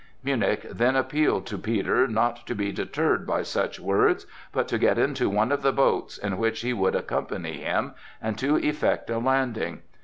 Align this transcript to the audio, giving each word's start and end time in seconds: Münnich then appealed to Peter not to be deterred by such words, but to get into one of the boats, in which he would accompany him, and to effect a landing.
Münnich 0.25 0.63
then 0.67 0.95
appealed 0.95 1.45
to 1.45 1.59
Peter 1.59 2.07
not 2.07 2.47
to 2.47 2.55
be 2.55 2.71
deterred 2.71 3.27
by 3.27 3.43
such 3.43 3.79
words, 3.79 4.25
but 4.51 4.67
to 4.69 4.79
get 4.79 4.97
into 4.97 5.29
one 5.29 5.51
of 5.51 5.61
the 5.61 5.71
boats, 5.71 6.17
in 6.17 6.39
which 6.39 6.61
he 6.61 6.73
would 6.73 6.95
accompany 6.95 7.57
him, 7.59 7.93
and 8.19 8.35
to 8.39 8.57
effect 8.57 9.11
a 9.11 9.19
landing. 9.19 9.83